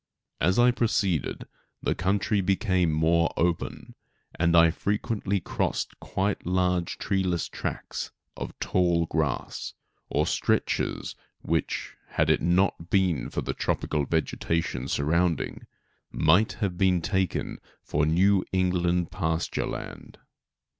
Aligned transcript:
As 0.39 0.57
I 0.57 0.71
proceeded, 0.71 1.45
the 1.83 1.93
country 1.93 2.41
became 2.41 2.91
more 2.91 3.31
open, 3.37 3.93
and 4.33 4.57
I 4.57 4.71
frequently 4.71 5.39
crossed 5.39 5.99
quite 5.99 6.43
large 6.43 6.97
treeless 6.97 7.47
tracts 7.47 8.09
of 8.35 8.57
tall 8.59 9.05
grass, 9.05 9.75
or 10.09 10.25
stretches 10.25 11.13
which, 11.43 11.93
had 12.13 12.31
it 12.31 12.41
not 12.41 12.89
been 12.89 13.29
for 13.29 13.41
the 13.41 13.53
tropical 13.53 14.07
vegetation 14.07 14.87
surrounding 14.87 15.67
might 16.09 16.53
have 16.53 16.79
been 16.79 17.03
taken 17.03 17.59
for 17.83 18.07
New 18.07 18.43
England 18.51 19.11
pasture 19.11 19.67
land. 19.67 20.17